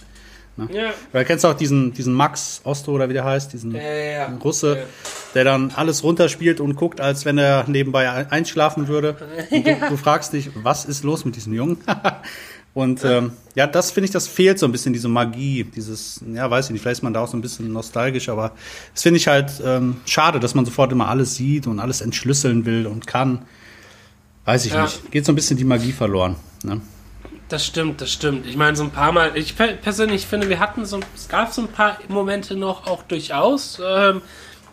[0.58, 0.68] Ne?
[0.72, 0.90] Ja.
[1.12, 4.26] Weil kennst du auch diesen, diesen Max Osto oder wie der heißt, diesen Ja, ja.
[4.44, 4.86] Russe,
[5.36, 9.15] der dann alles runterspielt und guckt, als wenn er nebenbei ein- einschlafen würde.
[9.52, 11.78] Und du, du fragst dich, was ist los mit diesem Jungen?
[12.74, 16.50] und ähm, ja, das finde ich, das fehlt so ein bisschen, diese Magie, dieses, ja,
[16.50, 18.52] weiß ich nicht, vielleicht ist man da auch so ein bisschen nostalgisch, aber
[18.93, 22.65] das finde ich halt ähm, schade, dass man sofort immer alles sieht und alles entschlüsseln
[22.65, 23.46] will und kann.
[24.46, 24.84] Weiß ich Ja.
[24.84, 25.12] nicht.
[25.12, 26.36] Geht so ein bisschen die Magie verloren.
[26.63, 26.82] Ne?
[27.50, 28.46] Das stimmt, das stimmt.
[28.46, 31.54] Ich meine, so ein paar Mal, ich pe- persönlich finde, wir hatten so, es gab
[31.54, 33.80] so ein paar Momente noch auch durchaus.
[33.86, 34.22] Ähm,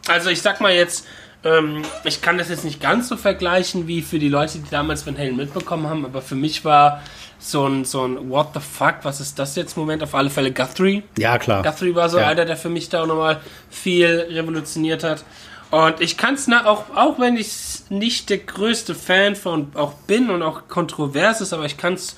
[0.09, 1.07] also ich sag mal jetzt,
[1.45, 5.07] ähm, ich kann das jetzt nicht ganz so vergleichen wie für die Leute, die damals
[5.07, 7.01] Van Halen mitbekommen haben, aber für mich war
[7.39, 10.51] so ein, so ein What the fuck, was ist das jetzt Moment auf alle Fälle
[10.51, 11.05] Guthrie.
[11.17, 11.63] Ja, klar.
[11.63, 12.27] Guthrie war so Ja.
[12.29, 15.25] einer, der für mich da auch nochmal viel revolutioniert hat.
[15.71, 17.53] Und ich kann es auch, auch wenn ich
[17.89, 22.17] nicht der größte Fan von auch bin und auch kontrovers ist, aber ich kann es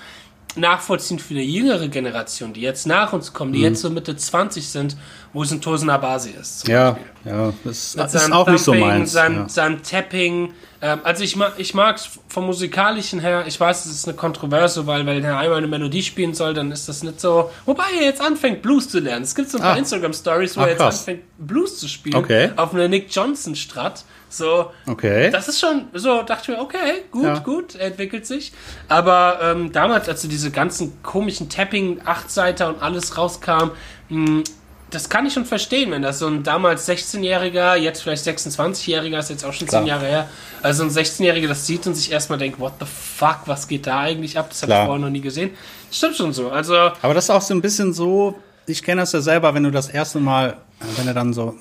[0.56, 4.68] nachvollziehen für eine jüngere Generation, die jetzt nach uns kommen, die jetzt so Mitte 20
[4.68, 4.96] sind,
[5.32, 6.66] wo es ein Tosen Abasi ist.
[6.66, 6.72] Mhm.
[6.72, 7.32] Ja, Beispiel.
[7.32, 9.12] ja, das Mit ist auch nicht so Thumping, meins.
[9.12, 9.48] Seinem, ja.
[9.48, 10.52] seinem Tapping.
[10.82, 13.44] Ähm, also ich mag ich mag's vom musikalischen her.
[13.46, 16.70] Ich weiß, es ist eine Kontroverse, weil wenn er einmal eine Melodie spielen soll, dann
[16.72, 17.50] ist das nicht so.
[17.64, 19.24] Wobei er jetzt anfängt Blues zu lernen.
[19.24, 19.78] Es gibt so ein paar Ah.
[19.78, 22.50] Instagram Stories, wo Ach, er jetzt anfängt Blues zu spielen Okay.
[22.56, 24.04] auf einer Nick Johnson Strat.
[24.28, 25.30] So, Okay.
[25.30, 27.38] das ist schon so, dachte ich mir, okay, gut, Ja.
[27.38, 28.52] gut, er entwickelt sich.
[28.88, 33.70] Aber ähm, damals, als so diese ganzen komischen Tapping, Achtseiter und alles rauskam,
[34.08, 34.42] mh,
[34.90, 39.30] das kann ich schon verstehen, wenn das so ein damals 16-Jähriger, jetzt vielleicht 26-Jähriger, ist
[39.30, 39.82] jetzt auch schon Klar.
[39.82, 40.28] 10 Jahre her,
[40.62, 44.00] also ein 16-Jähriger das sieht und sich erstmal denkt, what the fuck, was geht da
[44.00, 44.48] eigentlich ab?
[44.50, 45.50] Das habe ich vorher noch nie gesehen.
[45.90, 46.50] Stimmt schon so.
[46.50, 49.64] Also, Aber das ist auch so ein bisschen so, ich kenne das ja selber, wenn
[49.64, 50.56] du das erste Mal,
[50.96, 51.54] wenn du dann so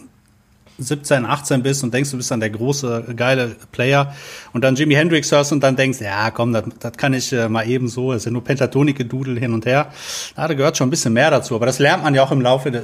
[0.77, 4.13] 17, 18 bist und denkst, du bist dann der große, geile Player
[4.53, 7.47] und dann Jimi Hendrix hörst und dann denkst, ja komm, das, das kann ich äh,
[7.47, 9.91] mal eben so, es sind nur Pentatonik-Gedudel hin und her.
[10.35, 12.41] Ja, da gehört schon ein bisschen mehr dazu, aber das lernt man ja auch im
[12.41, 12.81] Laufe de,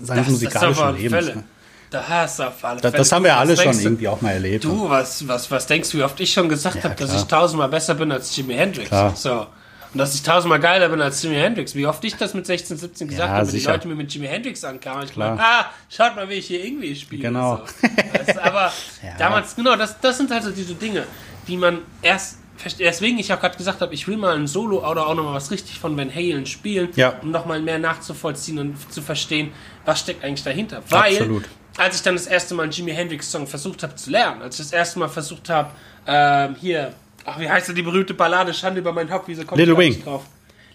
[0.00, 1.24] seines das musikalischen alle Lebens.
[1.24, 1.36] Fälle.
[1.38, 1.44] Ne?
[1.90, 2.98] Da hast du auf alle Das, Fälle.
[2.98, 4.64] das haben wir Was alle schon irgendwie auch mal erlebt.
[4.64, 7.68] Du, was, was, was denkst du, wie oft ich schon gesagt habe, dass ich tausendmal
[7.68, 8.88] besser bin als Jimi Hendrix?
[8.88, 9.14] Klar.
[9.14, 9.46] So.
[9.94, 11.74] Und dass ich tausendmal geiler bin als Jimi Hendrix.
[11.76, 13.64] Wie oft ich das mit 16, 17 gesagt Ja, habe, wenn die.
[13.64, 15.04] Leute mir mit Jimi Hendrix ankamen.
[15.04, 17.22] Ich meine, ah, schaut mal, wie ich hier irgendwie spiele.
[17.22, 17.58] Genau.
[17.80, 17.88] So.
[18.18, 19.10] Weißt aber Ja.
[19.18, 21.04] damals, genau, das, das sind halt so diese Dinge,
[21.48, 22.38] die man erst
[22.78, 25.50] deswegen ich auch gerade gesagt habe, ich will mal ein Solo oder auch nochmal was
[25.50, 27.14] richtig von Van Halen spielen, Ja.
[27.22, 29.52] um nochmal mehr nachzuvollziehen und zu verstehen,
[29.84, 30.80] was steckt eigentlich dahinter.
[30.88, 31.44] Weil, Absolut.
[31.76, 34.58] als ich dann das erste Mal einen Jimi Hendrix Song versucht habe zu lernen, als
[34.58, 35.70] ich das erste Mal versucht habe,
[36.06, 39.58] ähm, hier, ach, wie heißt denn die berühmte Ballade, Schande über mein Haupt, wieso kommt
[39.58, 39.92] Little Wing.
[39.92, 40.24] nicht drauf?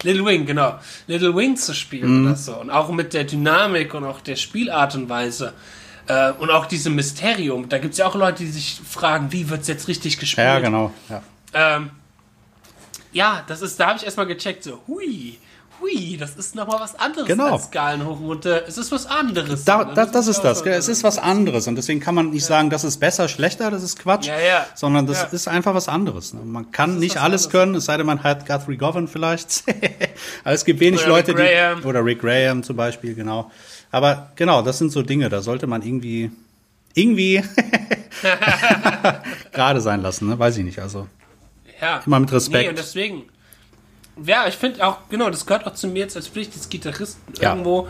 [0.02, 0.78] Little Wing, genau.
[1.06, 2.56] Little Wing zu spielen oder so.
[2.56, 5.52] Und auch mit der Dynamik und auch der Spielart und Weise.
[6.06, 7.68] Äh, und auch diesem Mysterium.
[7.68, 10.46] Da gibt es ja auch Leute, die sich fragen, wie wird es jetzt richtig gespielt?
[10.46, 10.92] Ja, genau.
[11.08, 11.22] Ja.
[11.52, 11.90] Ähm,
[13.12, 15.38] ja, das ist, da habe ich erstmal gecheckt, so, hui,
[15.80, 17.54] hui, das ist nochmal was anderes Genau.
[17.54, 18.66] als Skalen hoch und runter.
[18.66, 19.64] Es ist was anderes.
[19.64, 20.62] Da, da, das ist das.
[20.62, 20.74] gell?
[20.74, 23.82] Es ist was anderes und deswegen kann man nicht sagen, das ist besser, schlechter, das
[23.82, 24.66] ist Quatsch, Ja, ja.
[24.74, 25.28] sondern das Ja.
[25.28, 26.34] ist einfach was anderes.
[26.34, 26.40] ne?
[26.44, 27.50] Man kann nicht alles anderes.
[27.50, 29.64] können, es sei denn, man hat Guthrie Govan vielleicht.
[30.44, 31.84] Aber es gibt wenig Oder Rick Leute, die Graham.
[31.84, 33.50] oder Rick Graham zum Beispiel, genau.
[33.90, 36.30] Aber genau, das sind so Dinge, da sollte man irgendwie
[36.94, 37.42] irgendwie
[39.52, 40.38] gerade sein lassen, ne?
[40.38, 40.78] weiß ich nicht.
[40.80, 41.06] Also
[41.80, 42.00] ja.
[42.06, 42.62] immer mit Respekt.
[42.64, 43.22] Nee, und deswegen,
[44.24, 47.20] ja, ich finde auch, genau, das gehört auch zu mir jetzt als Pflicht des Gitarristen
[47.40, 47.50] Ja.
[47.50, 47.88] irgendwo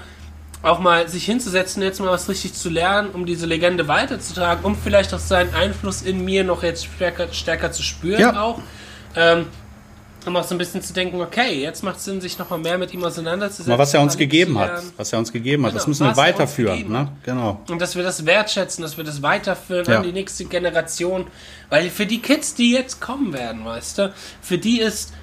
[0.63, 4.77] auch mal sich hinzusetzen, jetzt mal was richtig zu lernen, um diese Legende weiterzutragen, um
[4.77, 8.43] vielleicht auch seinen Einfluss in mir noch jetzt stärker, stärker zu spüren Ja.
[8.43, 8.61] auch.
[9.17, 9.47] Ähm,
[10.27, 12.59] um auch so ein bisschen zu denken, okay, jetzt macht es Sinn, sich noch mal
[12.59, 13.71] mehr mit ihm auseinanderzusetzen.
[13.73, 16.11] mal was er uns gegeben hat, was er uns gegeben hat, das Genau, müssen wir
[16.11, 17.09] er weiterführen, ne?
[17.23, 17.61] Genau.
[17.71, 19.97] Und dass wir das wertschätzen, dass wir das weiterführen Ja.
[19.97, 21.27] an die nächste Generation.
[21.71, 25.15] Weil für die Kids, die jetzt kommen werden, weißt du, für die ist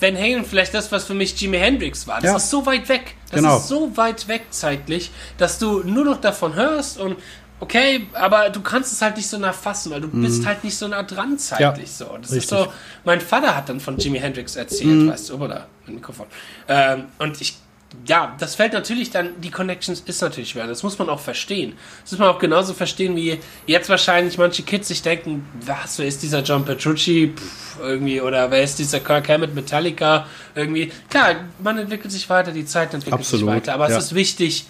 [0.00, 2.20] Van Halen vielleicht das, was für mich Jimi Hendrix war.
[2.20, 2.36] Das Ja.
[2.36, 3.14] ist so weit weg.
[3.30, 3.56] Das Genau.
[3.58, 7.16] ist so weit weg zeitlich, dass du nur noch davon hörst und
[7.60, 10.76] okay, aber du kannst es halt nicht so nah fassen, weil du bist halt nicht
[10.76, 12.04] so nah dran zeitlich so.
[12.20, 12.58] Das ist richtig.
[12.58, 12.72] so,
[13.04, 15.66] mein Vater hat dann von Jimi Hendrix erzählt, weißt du, oder?
[15.86, 16.26] Mein Mikrofon.
[16.68, 17.56] Ähm, und ich,
[18.04, 20.66] ja, das fällt natürlich dann, die Connections ist natürlich schwer.
[20.66, 21.74] Das muss man auch verstehen.
[22.02, 26.06] Das muss man auch genauso verstehen, wie jetzt wahrscheinlich manche Kids sich denken, was, wer
[26.06, 27.32] ist dieser John Petrucci?
[27.36, 30.26] Pff, irgendwie, oder wer ist dieser Kirk Hammett Metallica?
[30.54, 30.92] Irgendwie.
[31.08, 33.74] Klar, man entwickelt sich weiter, die Zeit entwickelt Absolut, sich weiter.
[33.74, 33.96] Aber ja.
[33.96, 34.66] es ist wichtig,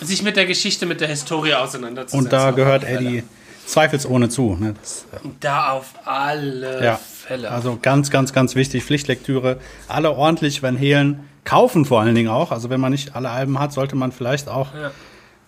[0.00, 2.26] sich mit der Geschichte, mit der Historie auseinanderzusetzen.
[2.26, 2.84] Und da gehört.
[2.84, 3.24] Eddie
[3.68, 4.56] zweifelsohne zu.
[4.58, 4.74] Ne?
[4.80, 5.04] Das,
[5.40, 7.50] Da auf alle Ja, Fälle.
[7.50, 9.60] also ganz, ganz, ganz wichtig, Pflichtlektüre.
[9.88, 12.52] Alle ordentlich Van Halen kaufen vor allen Dingen auch.
[12.52, 14.90] Also wenn man nicht alle Alben hat, sollte man vielleicht auch Ja.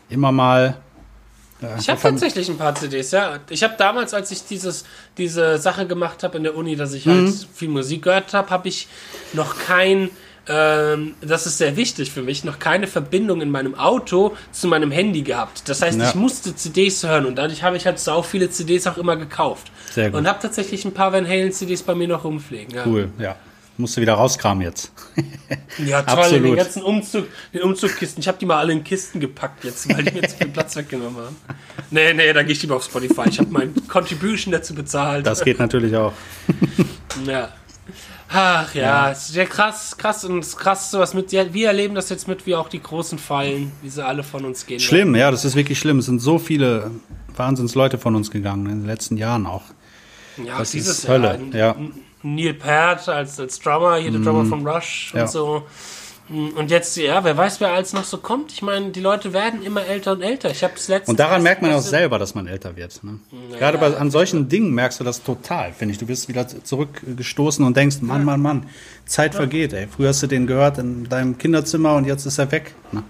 [0.08, 0.76] immer mal.
[1.78, 3.38] Ich habe tatsächlich ein paar CDs, ja.
[3.50, 4.84] Ich habe damals, als ich dieses,
[5.18, 7.34] diese Sache gemacht habe in der Uni, dass ich halt Mhm.
[7.52, 8.88] viel Musik gehört habe, habe ich
[9.34, 10.08] noch kein,
[10.48, 14.90] ähm, das ist sehr wichtig für mich, noch keine Verbindung in meinem Auto zu meinem
[14.90, 15.68] Handy gehabt.
[15.68, 16.08] Das heißt, Ja.
[16.08, 19.70] ich musste CDs hören und dadurch habe ich halt so viele CDs auch immer gekauft.
[19.92, 20.18] Sehr gut.
[20.18, 22.74] Und habe tatsächlich ein paar Van Halen CDs bei mir noch rumfliegen.
[22.74, 22.86] Ja.
[22.86, 23.36] Cool, ja.
[23.80, 24.92] Musst du wieder rauskramen jetzt.
[25.84, 26.44] Ja, toll, Absolut.
[26.44, 28.20] den ganzen Umzug, den Umzugkisten.
[28.20, 30.76] Ich habe die mal alle in Kisten gepackt jetzt, weil die mir zu viel Platz
[30.76, 31.36] weggenommen haben.
[31.90, 33.28] Nee, nee, da gehe ich lieber auf Spotify.
[33.28, 35.26] Ich habe mein Contribution dazu bezahlt.
[35.26, 36.12] Das geht natürlich auch.
[37.26, 37.48] Ja.
[38.28, 41.32] Ach ja, es ist ja krass, krass und es ist krass sowas mit.
[41.32, 44.44] Ja, wir erleben das jetzt mit, wie auch die großen Fallen, wie sie alle von
[44.44, 44.78] uns gehen.
[44.78, 45.98] Schlimm, ja, das ist wirklich schlimm.
[45.98, 46.92] Es sind so viele
[47.36, 49.62] Wahnsinnsleute von uns gegangen in den letzten Jahren auch.
[50.44, 51.56] Ja, Das dieses ist Hölle, Jahr.
[51.56, 51.76] ja.
[52.22, 55.22] Neil Peart als, als Drummer, hier der Drummer von Rush Ja.
[55.22, 55.62] und so.
[56.28, 58.52] Und jetzt, ja, wer weiß, wer alles noch so kommt.
[58.52, 60.48] Ich meine, die Leute werden immer älter und älter.
[60.48, 61.09] Ich habe es letztens.
[61.09, 63.02] Und daran merkt man auch selber, dass man älter wird.
[63.02, 63.18] Ne?
[63.59, 65.98] Gerade bei, an solchen Dingen merkst du das total, finde ich.
[65.98, 68.66] Du bist wieder zurückgestoßen und denkst, Mann, Mann, Mann,
[69.06, 69.72] Zeit vergeht.
[69.72, 69.88] Ey.
[69.88, 72.74] Früher hast du den gehört in deinem Kinderzimmer und jetzt ist er weg.
[72.92, 73.02] Ne?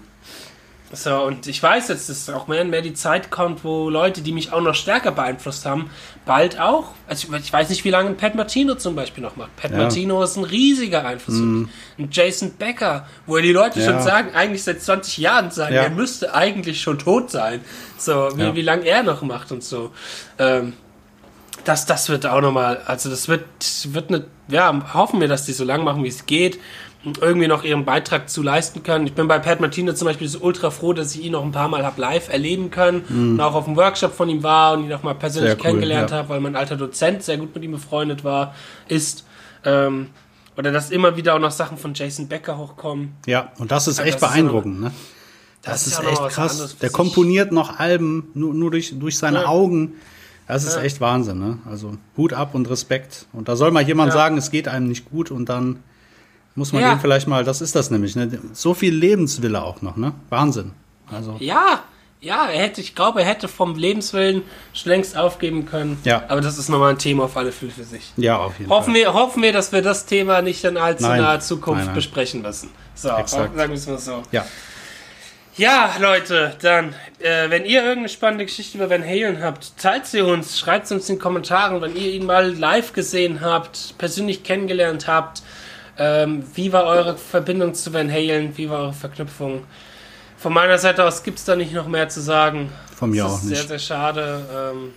[0.93, 4.21] So, und ich weiß jetzt, dass auch mehr und mehr die Zeit kommt, wo Leute,
[4.21, 5.89] die mich auch noch stärker beeinflusst haben,
[6.25, 9.55] bald auch, also ich weiß nicht, wie lange ein Pat Martino zum Beispiel noch macht.
[9.55, 9.77] Pat Ja.
[9.77, 11.69] Martino ist ein riesiger Einfluss für mich.
[11.97, 13.85] Ein Jason Becker, wo die Leute Ja.
[13.91, 15.83] schon sagen, eigentlich seit 20 Jahren sagen, Ja.
[15.83, 17.61] er müsste eigentlich schon tot sein.
[17.97, 18.55] So, wie, Ja.
[18.55, 19.91] wie lange er noch macht und so.
[20.39, 20.73] Ähm,
[21.63, 23.45] das, das wird auch nochmal, also das wird,
[23.93, 26.59] wird eine, ja, hoffen wir, dass die so lang machen, wie es geht
[27.19, 29.07] irgendwie noch ihren Beitrag zu leisten können.
[29.07, 31.51] Ich bin bei Pat Martino zum Beispiel so ultra froh, dass ich ihn noch ein
[31.51, 34.85] paar Mal hab live erleben können und auch auf dem Workshop von ihm war und
[34.85, 35.57] ihn auch mal persönlich Mhm.
[35.57, 36.17] Cool, kennengelernt ja.
[36.17, 38.53] habe, weil mein alter Dozent sehr gut mit ihm befreundet war,
[38.87, 39.25] ist.
[39.65, 40.07] Ähm,
[40.57, 43.13] oder dass immer wieder auch noch Sachen von Jason Becker hochkommen.
[43.25, 44.81] Ja, und das ist Ja, echt das ist beeindruckend.
[44.81, 44.91] Ne?
[45.63, 46.77] Das, Das ist ist, noch echt krass.
[46.81, 49.45] Der komponiert noch Alben nur, nur durch, durch seine Ja.
[49.47, 49.93] Augen.
[50.47, 50.81] Das ist Ja.
[50.81, 51.39] echt Wahnsinn.
[51.39, 51.57] Ne?
[51.69, 53.25] Also Hut ab und Respekt.
[53.31, 55.79] Und da soll mal jemand sagen, es geht einem nicht gut und dann
[56.55, 56.97] muss man Ja.
[56.97, 58.29] vielleicht mal, das ist das nämlich, ne?
[58.53, 59.95] so viel Lebenswille auch noch.
[59.97, 60.13] Ne?
[60.29, 60.71] Wahnsinn.
[61.11, 61.81] Also Ja,
[62.19, 65.97] ja, er hätte, ich glaube, er hätte vom Lebenswillen schon längst aufgeben können.
[66.03, 66.23] Ja.
[66.27, 68.11] Aber das ist nochmal ein Thema auf alle Fälle für sich.
[68.17, 69.01] ja, auf jeden Hoffen Fall.
[69.01, 71.21] wir, hoffen wir, dass wir das Thema nicht in allzu Nein.
[71.21, 71.95] naher Zukunft Nein, nein.
[71.95, 72.69] besprechen müssen.
[72.95, 73.55] So, Exakt.
[73.55, 74.21] sagen wir es mal so.
[74.31, 74.45] Ja,
[75.57, 80.21] Ja, Leute, dann, äh, wenn ihr irgendeine spannende Geschichte über Van Halen habt, teilt sie
[80.21, 84.43] uns, schreibt sie uns in den Kommentaren, wenn ihr ihn mal live gesehen habt, persönlich
[84.43, 85.41] kennengelernt habt.
[86.03, 88.57] Ähm, wie war eure Verbindung zu Van Halen?
[88.57, 89.63] Wie war eure Verknüpfung?
[90.37, 92.71] Von meiner Seite aus gibt es da nicht noch mehr zu sagen.
[92.95, 93.57] Von mir das auch ist nicht.
[93.59, 94.41] Sehr, sehr schade.
[94.73, 94.93] Ähm,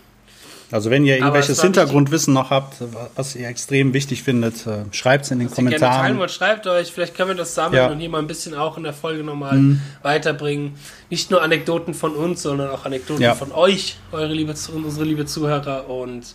[0.71, 2.77] Also wenn ihr irgendwelches Hintergrundwissen noch habt,
[3.17, 6.19] was ihr extrem wichtig findet, äh, schreibt es in den was ihr gerne teilen Kommentaren.
[6.21, 6.91] wollt, schreibt euch.
[6.91, 7.87] Vielleicht können wir das sammeln Ja.
[7.89, 7.93] Mhm.
[7.93, 10.75] und hier mal ein bisschen auch in der Folge nochmal weiterbringen.
[11.11, 13.35] Nicht nur Anekdoten von uns, sondern auch Anekdoten Ja.
[13.35, 15.91] von euch, eure liebe, unsere liebe Zuhörer.
[15.91, 16.35] Und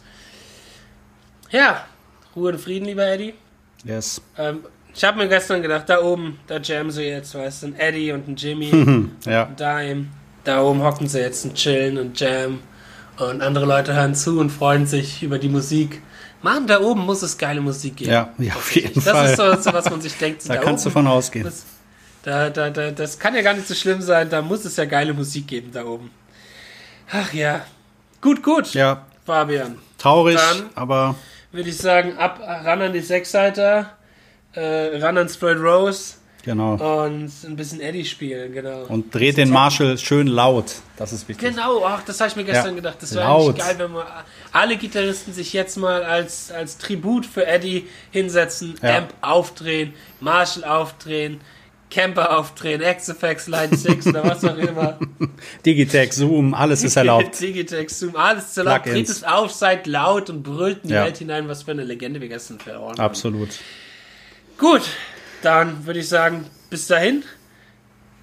[1.49, 1.83] ja,
[2.35, 3.33] Ruhe und Frieden, lieber Eddie.
[3.83, 4.21] Yes.
[4.37, 4.59] Ähm,
[4.93, 8.11] ich habe mir gestern gedacht, da oben, da jammen sie jetzt, weißt du, ein Eddie
[8.11, 9.45] und ein Jimmy, Ja.
[9.45, 10.05] ein Dime.
[10.43, 12.59] Da oben hocken sie jetzt und chillen und jam.
[13.17, 16.01] Und andere Leute hören zu und freuen sich über die Musik.
[16.41, 18.11] Mann, da oben muss es geile Musik geben.
[18.11, 19.25] Ja, ja, auf jeden das Fall.
[19.31, 20.47] ist so, so, was man sich denkt.
[20.47, 21.43] da kannst du von ausgehen.
[21.45, 21.65] Das,
[22.23, 24.29] da, da, da, das kann ja gar nicht so schlimm sein.
[24.29, 26.09] Da muss es ja geile Musik geben da oben.
[27.11, 27.61] Ach ja.
[28.21, 29.77] Gut, gut, Ja, Fabian.
[29.97, 31.15] traurig, Dann- aber
[31.51, 33.97] Würde ich sagen, ab ran an die Sechsseiter,
[34.53, 36.73] äh, ran an Spread Rose genau.
[37.05, 38.83] und ein bisschen Eddie spielen, genau.
[38.83, 40.75] Und dreht den Marshall schön laut.
[40.97, 41.49] Das ist wichtig.
[41.49, 42.97] Genau, ach, das habe ich mir gestern Ja, gedacht.
[43.01, 44.05] Das wäre eigentlich geil, wenn wir
[44.51, 48.97] alle Gitarristen sich jetzt mal als, als Tribut für Eddie hinsetzen, Ja.
[48.99, 51.41] Amp aufdrehen, Marshall aufdrehen,
[51.89, 54.99] Camper aufdrehen, XFX Line 6 oder was auch immer.
[55.65, 57.39] Digitech, Zoom, alles ist erlaubt.
[57.41, 58.83] Digitex, Zoom, alles laut.
[58.83, 58.93] Plugins.
[59.07, 61.05] Dreht es auf, seid laut und brüllt in die Ja.
[61.05, 62.99] Welt hinein, was für eine Legende wir gestern verloren haben.
[63.01, 63.49] Absolut.
[64.57, 64.83] Gut,
[65.41, 67.23] dann würde ich sagen, bis dahin.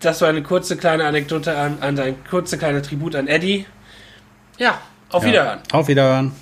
[0.01, 3.65] Das war eine kurze kleine Anekdote an, an ein kurze kleine Tribut an Eddie.
[4.59, 5.29] Ja, auf Ja.
[5.31, 5.59] Wiederhören.
[5.73, 6.33] Auf Wiederhören.